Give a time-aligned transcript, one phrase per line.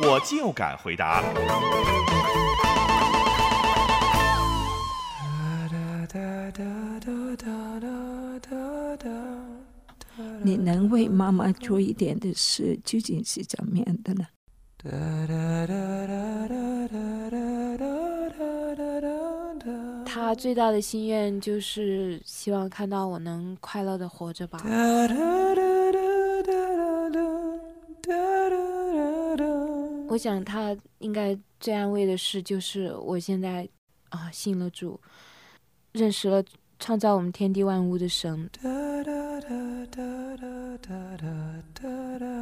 [0.00, 1.22] 我就敢回答。
[10.42, 14.24] 你能为妈妈做一点的事，究竟是怎么样的呢？
[20.06, 24.58] 他最大的心愿就是希望看到我能快乐的活着吧。
[30.18, 33.68] 我想他应该最安慰的事就是我现在
[34.08, 34.98] 啊信了主，
[35.92, 36.42] 认识了
[36.80, 38.50] 创造我们天地万物的神。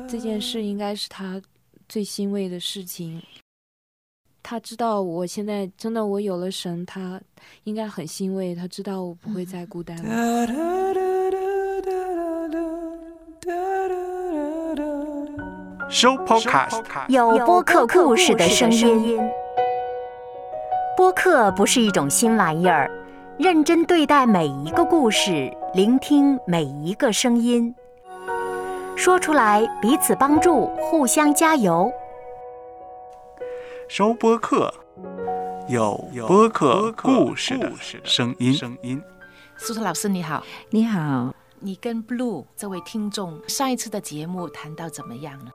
[0.09, 1.43] 这件事应该是他
[1.87, 3.23] 最欣慰的事情。
[4.43, 7.21] 他知道我现在真的我有了神，他
[7.65, 8.55] 应该很欣慰。
[8.55, 10.97] 他知道我不会再孤单了。
[15.99, 19.19] 收 Podcast，有播客故事的声音。
[20.95, 22.91] 播客不是一种新玩意儿，
[23.39, 27.75] 认真对待每一个故事，聆听每一个声音，
[28.95, 31.91] 说出来彼此帮助，互相加油。
[33.89, 34.75] 收播客，
[35.67, 37.73] 有播客故事的
[38.05, 39.03] 声音。
[39.57, 45.47] 苏特老师你好，你好，你跟 Blue 这位听众上一次的节目谈到怎么样了？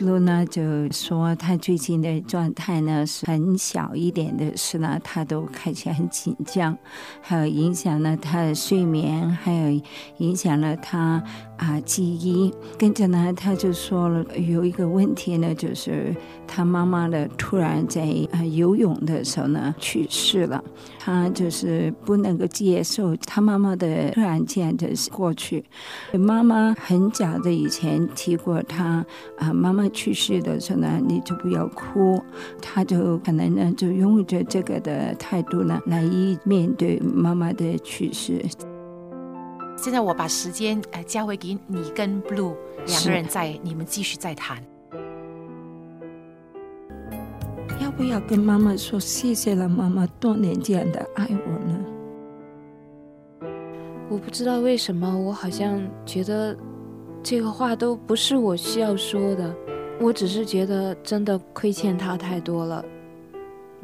[0.00, 6.76] 露娜就说，她最近的状态呢是很小一点的事呢，她都开始很紧张，
[7.22, 9.80] 还有影响了她的睡眠，还有
[10.18, 11.22] 影响了她
[11.56, 12.52] 啊记忆。
[12.76, 16.12] 跟着呢，她就说了有一个问题呢，就是
[16.44, 18.02] 她妈妈的突然在
[18.32, 20.62] 啊游泳的时候呢去世了，
[20.98, 25.64] 她就是不能够接受她妈妈的突然间的过去。
[26.12, 29.06] 妈妈很早的以前提过她
[29.38, 29.83] 啊妈妈。
[29.90, 32.22] 去世的时候呢，你就不要哭，
[32.60, 36.02] 他就可能呢就用着这个的态度呢来
[36.44, 38.44] 面对妈妈的去世。
[39.76, 42.54] 现在我把时间呃交回给你跟 Blue
[42.86, 44.62] 两个人在你们继续再谈。
[47.80, 51.84] 要不要跟妈妈说谢谢了，妈妈多年这样的爱我呢？
[54.08, 56.56] 我不知道为什么，我好像觉得
[57.22, 59.54] 这个话都不是我需要说的。
[60.00, 62.84] 我只是觉得真的亏欠他太多了，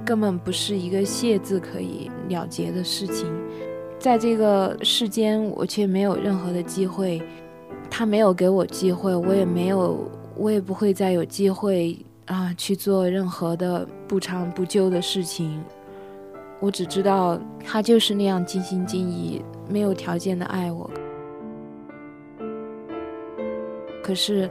[0.04, 3.26] 根本不是一个谢字可以了结的事情。
[3.98, 7.22] 在这个世间，我却没有任何的机会，
[7.90, 15.62] 他没有给我机会，我也没有，我也不会再有机会啊去做任何的不长不久的事情。
[16.60, 20.90] 我只知道他就是那样尽心尽意、没有条件的爱我。
[24.02, 24.48] 可是，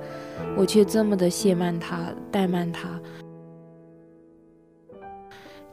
[0.56, 3.00] 我却这么的怠慢他、怠慢他，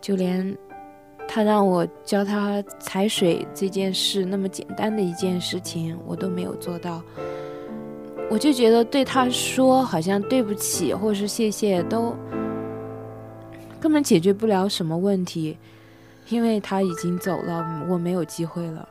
[0.00, 0.56] 就连
[1.28, 7.02] 他让我教他踩水这件事那么简单的一件事情，我都没有做到。
[8.28, 12.12] 我就觉得对他说好像对不起或是谢谢，都
[13.78, 15.56] 根本解决不了什么问题，
[16.28, 18.88] 因为他已经走了，我没有机会了。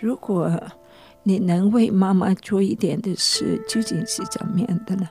[0.00, 0.50] 如果
[1.22, 5.08] 你能为妈妈做一点的事，究竟是怎么样的呢？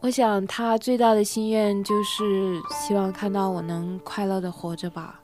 [0.00, 5.20] 我想，他最大的心愿就是希望看到我能快乐的活着吧。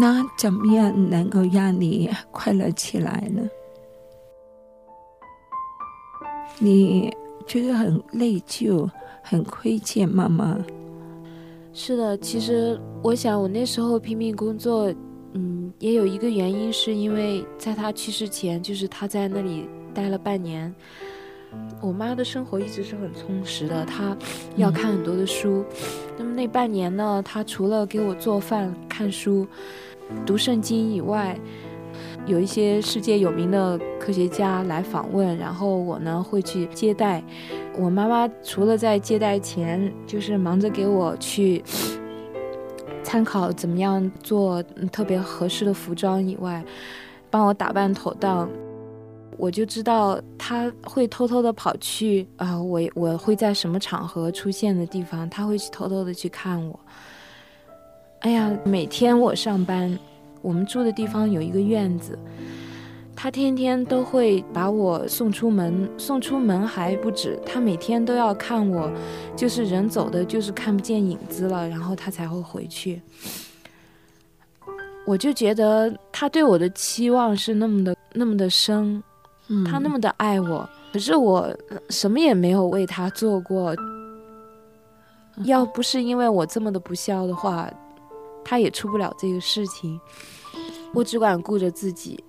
[0.00, 3.48] 那怎么样能够让你快乐起来呢？
[6.58, 7.14] 你
[7.48, 8.88] 觉得很内疚。
[9.20, 10.56] 很亏欠妈妈。
[11.74, 14.90] 是的，其实我想，我那时候拼命工作，
[15.34, 20.74] 嗯，也有一个原因，是因为在他去世前，就是他在那里待了半年，
[21.82, 24.16] 我妈的生活一直是很充实的，她
[24.56, 25.62] 要看很多的书。
[26.16, 29.46] 那么那半年呢，她除了给我做饭、看书、
[30.24, 31.38] 读圣经以外，
[32.28, 37.24] 有一些世界有名的科学家来访问，然后我呢会去接待。
[37.76, 41.64] 我妈妈除了在接待前就是忙着给我去
[43.02, 46.62] 参考怎么样做特别合适的服装以外，
[47.30, 48.46] 帮我打扮妥当，
[49.38, 56.78] 我就知道她会偷偷的跑去啊，我我会在什么场合出现的地方，她会去偷偷的去看我。
[58.18, 59.98] 哎呀，每天我上班，
[60.40, 62.18] 我们住的地方有一个院子。
[63.20, 68.88] 他天天都会把我送出门，送出门还不止，他每天都要看我，
[69.34, 73.02] 就是人走的，就是看不见影子了，然后他才会回去。
[75.04, 79.02] 我就觉得他对我的期望是那么的那么的深，
[79.66, 81.52] 他那么的爱我，可是我
[81.90, 83.74] 什么也没有为他做过。
[85.44, 87.68] 要不是因为我这么的不孝的话，
[88.48, 90.00] 他也出不了这个事情。
[90.94, 92.24] 我只管顾着自己。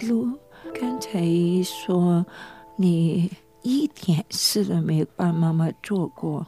[0.00, 0.26] 如
[0.74, 1.20] 刚才
[1.62, 2.26] 说，
[2.74, 3.30] 你
[3.62, 6.44] 一点事都没帮妈妈做过，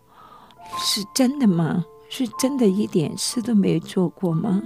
[0.78, 1.84] 是真的吗？
[2.08, 4.60] 是真的一点事都没做过吗？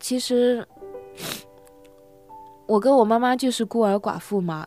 [0.00, 0.66] 其实，
[2.66, 4.66] 我跟我妈妈就是孤儿寡妇嘛。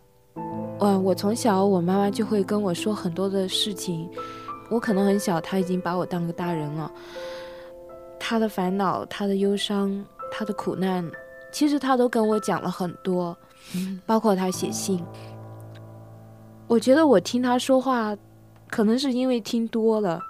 [0.86, 4.08] 嗯，我从小我妈妈就会跟我说很多的事情，
[4.70, 6.92] 我可能很小，她已经把我当个大人了。
[8.20, 11.10] 她的烦恼，她的忧伤，她的苦难，
[11.52, 13.36] 其实她都跟我讲了很多，
[14.06, 15.04] 包括她写信。
[16.68, 18.16] 我觉得我听她说话，
[18.70, 20.22] 可能是因为听多了。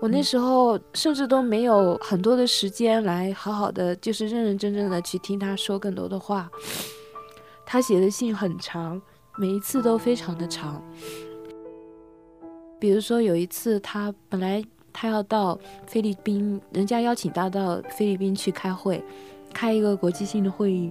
[0.00, 6.48] 我那时候甚至都没有很多的时间来好好的，就是认认真真的去听他说更多的话。
[7.66, 8.98] 他写的信很长，
[9.38, 10.82] 每一次都非常的长。
[12.78, 14.62] 比如说有一次，他本来。
[14.90, 15.56] 他要到
[15.86, 19.00] 菲律宾，人家邀请他到菲律宾去开会，
[19.52, 20.90] 开一个国际性的会议。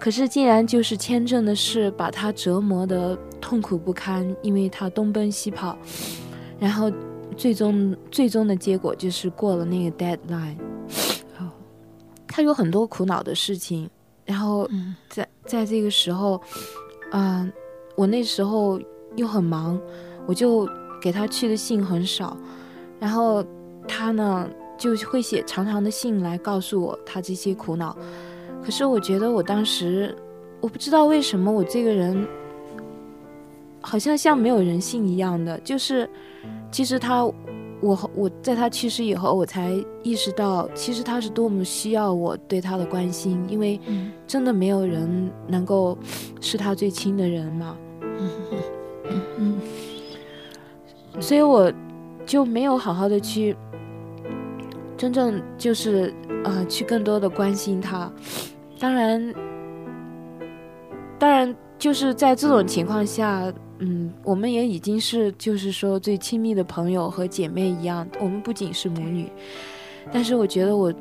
[0.00, 5.78] 可是竟然就是签证的事把他折磨得痛苦不堪，因为他东奔西跑，
[6.58, 6.90] 然后
[7.36, 10.56] 最终最终的结果就是过了那个 deadline。
[11.38, 11.52] 哦，
[12.26, 13.88] 他有很多苦恼的事情，
[14.24, 14.68] 然后
[15.08, 16.40] 在在这个时候，
[17.12, 17.52] 嗯，
[17.96, 18.80] 我那时候
[19.16, 19.80] 又很忙，
[20.26, 20.68] 我就
[21.00, 22.36] 给他去的信很少。
[23.00, 23.44] 然后
[23.86, 27.96] 他呢就会写长长的信来告诉我他这些苦恼，
[28.62, 30.16] 可是我觉得我当时
[30.60, 32.26] 我不知道为什么我这个人
[33.80, 36.08] 好像像没有人性一样的，就是
[36.70, 37.24] 其实他
[37.80, 39.72] 我我在他去世以后我才
[40.02, 43.80] 意识到，其实他是多么需要我对他的关心，因为
[44.26, 45.96] 真的没有人能够
[46.40, 47.76] 是他最亲的人嘛，
[51.20, 51.72] 所以我。
[52.26, 53.56] 就没有好好的去，
[54.98, 56.12] 真正就是
[56.44, 58.12] 呃，去更多的关心他。
[58.78, 59.34] 当然，
[61.18, 68.06] 当然就是在这种情况下，嗯，我们也已经是就是说最亲密的朋友和姐妹一样。
[68.20, 69.30] 我们不仅是母女，
[70.12, 70.92] 但是我觉得我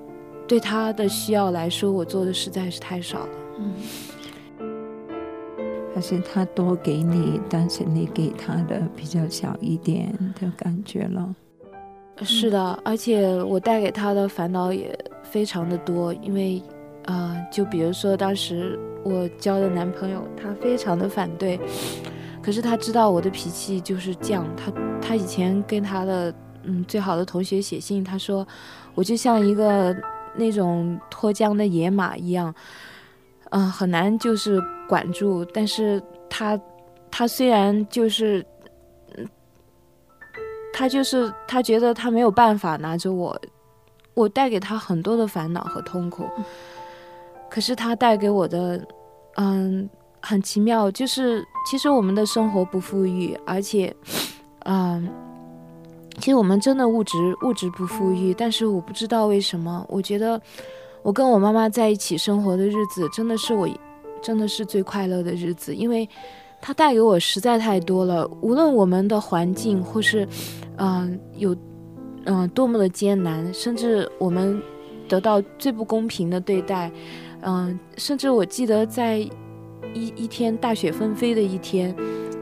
[0.47, 3.29] 对她的需要来说，我做的实在是太少了。
[3.59, 3.73] 嗯，
[5.95, 11.35] 还是他多给你，但是你给他的比较小一点的感觉了。
[12.21, 16.61] 是的，而且我带给他的烦恼也非常的多，因为，
[17.05, 21.59] 啊，就比如说当时我交的男朋友，他非常的反对，
[22.47, 28.47] 可是他知道我的脾气就是犟，他他以前跟他的嗯最好的同学写信，他说
[28.95, 29.93] 我就像一个
[30.33, 32.55] 那种脱缰的野马一样。
[33.49, 36.57] 嗯，很难就是管住，但是他，
[37.11, 38.45] 他虽然就是，
[39.17, 39.27] 嗯，
[40.71, 43.37] 他就是他觉得他没有办法拿着我，
[44.13, 46.23] 我带给他很多的烦恼和痛苦，
[47.49, 48.81] 可是他带给我的，
[49.35, 49.89] 嗯，
[50.27, 53.95] 很奇妙，就是其实我们的生活不富裕，而且，
[54.65, 55.07] 嗯，
[56.19, 60.41] 其实我们真的物质物质不富裕，但是我不知道为什么，我觉得。
[61.03, 63.65] 我跟我妈妈在一起生活的日子，真的是我，
[64.21, 66.09] 真的是最快乐的日子，因为
[66.59, 68.29] 她带给我实在太多了。
[68.41, 70.27] 无论我们的环境或是，
[70.75, 71.55] 嗯，有，
[72.25, 74.61] 嗯，多么的艰难，甚至我们
[75.07, 76.91] 得到最不公平的对待，
[77.39, 79.25] 嗯，甚至我记得在
[79.93, 81.95] 一一天大雪纷飞的一天，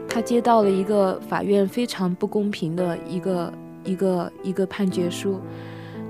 [0.08, 3.52] 他接到了一个法院非常不公平的一个
[3.84, 5.40] 一个一个判决书。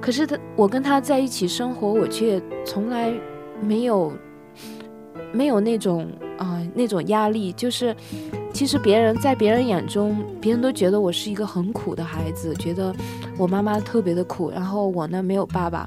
[0.01, 3.13] 可是他，我跟他在一起生活，我却从来
[3.61, 4.13] 没有
[5.33, 6.07] 没有那种
[6.39, 7.53] 啊那种压力。
[7.53, 7.97] 就是，
[8.53, 12.95] 其实别人在别人眼中，别人都觉得我是一个很苦的孩子，觉得
[13.39, 15.87] 我妈妈特别的苦，然后我呢没有爸爸。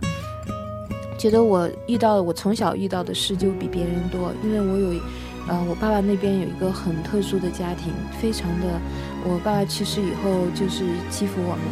[1.17, 5.01] 觉得我遇到的我从小遇到的事就比别人多，因为我有，
[5.49, 7.91] 呃，我爸爸那边有一个很特殊的家庭，
[8.21, 8.79] 非常的，
[9.25, 11.65] 我爸爸去世以后就是欺负我们，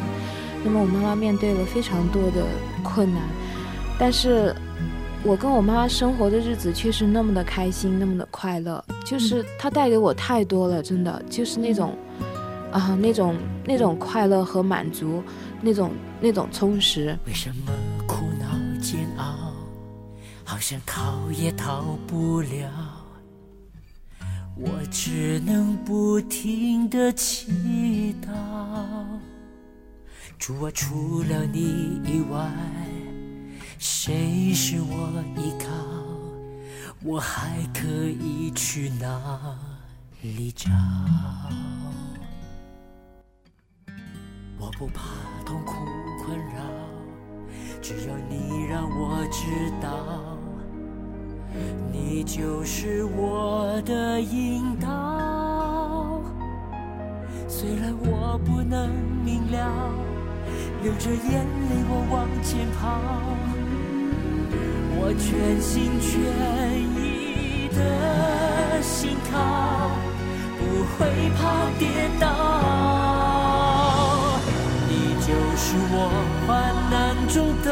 [0.66, 2.44] 那么我妈妈面对了非常多的
[2.84, 3.22] 困难，
[4.00, 4.52] 但是
[5.24, 11.96] 我跟我妈妈生活的日子却是那么的开心，那么的快乐，就是她带给我太多了，真的就是那种，
[12.72, 15.22] 啊，那种那种快乐和满足，
[15.62, 17.16] 那种那种充实。
[17.28, 17.72] 为什么
[18.08, 18.48] 苦恼
[18.82, 19.54] 煎熬，
[20.44, 22.97] 好像逃也逃不了？
[24.60, 28.32] 我只能不停的祈祷，
[30.40, 32.52] 主啊，除了你以外，
[33.78, 35.68] 谁是我依靠？
[37.04, 39.56] 我还可以去哪
[40.24, 40.72] 里找？
[44.60, 45.04] 我不怕
[45.46, 45.76] 痛苦
[46.26, 46.56] 困扰，
[47.80, 50.37] 只要你让我知道，
[51.92, 56.22] 你就是我的引导。
[57.48, 58.90] 虽然我不能
[59.26, 59.92] 明了，
[60.84, 63.00] 流着眼泪我往前跑，
[65.00, 66.12] 我全心全
[66.96, 69.36] 意的信靠，
[70.58, 70.62] 不
[70.94, 70.98] 会
[71.36, 71.42] 怕
[71.80, 71.82] 跌
[72.20, 72.26] 倒。
[74.88, 74.92] 你
[75.26, 75.96] 就是我
[76.46, 76.48] 患
[76.92, 76.96] 难
[77.28, 77.68] 中的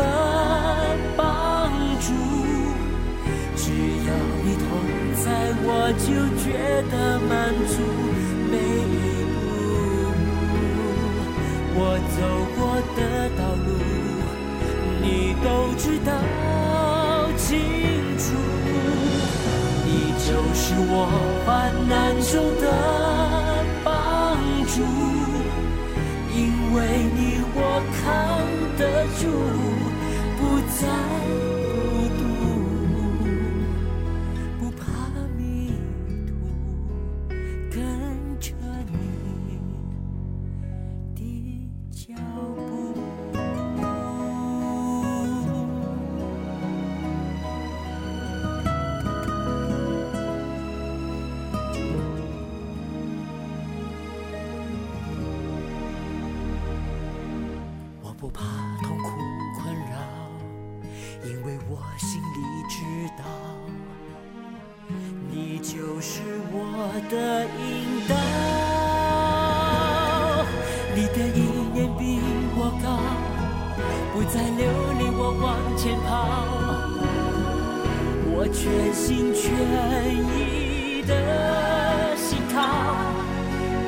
[5.88, 6.10] 我就
[6.42, 6.50] 觉
[6.90, 7.78] 得满足。
[8.50, 9.38] 每一步
[11.76, 12.18] 我走
[12.58, 12.60] 过
[12.98, 13.00] 的
[13.38, 13.70] 道路，
[15.00, 15.06] 你
[15.44, 15.46] 都
[15.78, 16.10] 知道
[17.38, 17.46] 清
[18.18, 18.26] 楚。
[19.86, 19.88] 你
[20.26, 21.06] 就是我
[21.46, 21.48] 患
[21.88, 22.66] 难中的
[23.84, 23.86] 帮
[24.66, 24.82] 助，
[26.34, 26.82] 因为
[27.14, 27.58] 你我
[28.02, 28.04] 扛
[28.80, 28.82] 得
[29.20, 29.22] 住，
[30.40, 30.42] 不
[30.82, 30.82] 再
[65.76, 66.22] 就是
[66.54, 66.56] 我
[67.12, 68.16] 的引导。
[70.96, 71.38] 你的意
[71.74, 72.02] 念比
[72.56, 72.86] 我高，
[74.14, 74.64] 不再留
[74.98, 76.08] 恋我往前跑。
[78.32, 78.64] 我全
[78.94, 79.44] 心全
[80.32, 81.12] 意的
[82.16, 82.56] 信靠，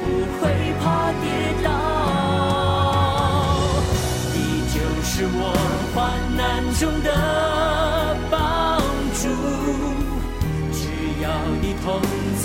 [0.03, 0.05] 不
[0.41, 0.43] 会
[0.81, 0.85] 怕
[1.21, 1.25] 跌
[1.63, 1.65] 倒。
[4.33, 4.35] 你
[4.73, 5.41] 就是我
[5.95, 5.95] 患
[6.35, 6.37] 难
[6.77, 7.07] 中的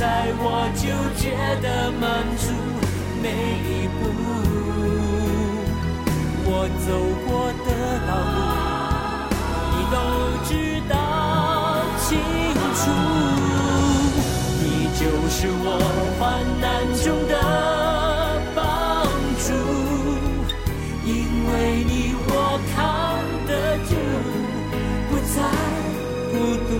[0.03, 0.83] 在，我就
[1.15, 1.31] 觉
[1.63, 2.03] 得满
[2.37, 2.51] 足。
[3.23, 4.01] 每一步
[6.45, 6.51] 我
[6.83, 6.87] 走
[7.25, 7.31] 过
[7.63, 7.71] 的
[8.09, 8.37] 道路，
[9.71, 9.97] 你都
[10.49, 10.51] 知
[10.89, 10.93] 道
[12.03, 12.11] 清
[12.75, 12.83] 楚。
[14.59, 14.65] 你
[14.99, 15.67] 就是我
[16.19, 16.21] 患
[16.61, 16.67] 难
[16.99, 17.33] 中的
[18.57, 18.61] 帮
[19.39, 19.47] 助，
[21.07, 21.11] 因
[21.47, 21.53] 为
[21.85, 21.91] 你
[22.27, 22.31] 我
[22.75, 22.77] 扛
[23.47, 23.91] 得住，
[25.09, 25.37] 不再
[26.33, 26.35] 孤
[26.67, 26.71] 独，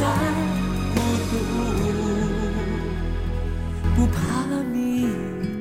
[0.00, 0.06] 在
[0.94, 0.96] 孤
[1.28, 1.32] 独，
[3.94, 4.16] 不怕
[4.72, 5.04] 迷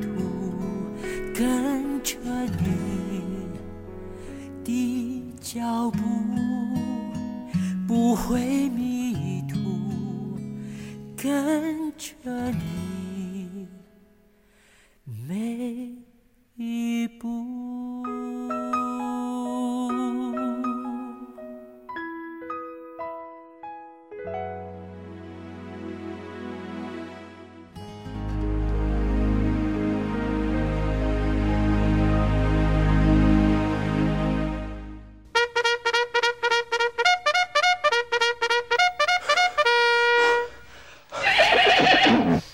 [0.01, 0.07] 途，
[1.35, 2.15] 跟着
[2.63, 2.63] 你
[4.63, 5.97] 的脚步，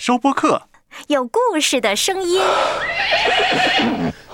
[0.05, 0.61] 收播客，
[1.07, 2.39] 有故事的声音。